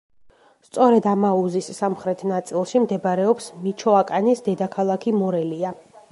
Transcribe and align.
სწორედ 0.67 1.07
ამ 1.09 1.25
აუზის 1.27 1.67
სამხრეთ 1.79 2.23
ნაწილში 2.31 2.81
მდებარეობს 2.85 3.49
მიჩოაკანის 3.67 4.41
დედაქალაქი 4.49 5.13
მორელია. 5.19 5.75